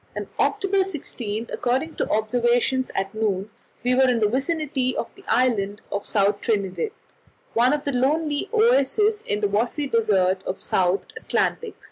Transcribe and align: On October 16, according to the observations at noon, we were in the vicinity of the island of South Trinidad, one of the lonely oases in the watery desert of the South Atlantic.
On 0.17 0.27
October 0.39 0.83
16, 0.83 1.49
according 1.53 1.93
to 1.97 2.05
the 2.05 2.11
observations 2.11 2.89
at 2.95 3.13
noon, 3.13 3.51
we 3.83 3.93
were 3.93 4.09
in 4.09 4.17
the 4.17 4.27
vicinity 4.27 4.97
of 4.97 5.13
the 5.13 5.23
island 5.27 5.83
of 5.91 6.07
South 6.07 6.41
Trinidad, 6.41 6.89
one 7.53 7.71
of 7.71 7.83
the 7.83 7.91
lonely 7.93 8.49
oases 8.51 9.21
in 9.27 9.41
the 9.41 9.47
watery 9.47 9.85
desert 9.85 10.41
of 10.47 10.55
the 10.55 10.61
South 10.63 11.05
Atlantic. 11.15 11.75